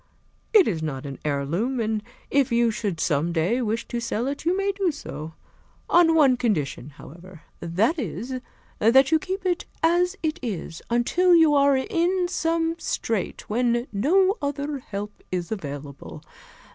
[0.51, 2.01] It is not an heirloom, and
[2.31, 5.35] if you should some day wish to sell it, you may do so.
[5.91, 8.41] On one condition, however: That is,
[8.79, 14.39] that you keep it, as it is, until you are in some strait when no
[14.41, 16.23] other help is available.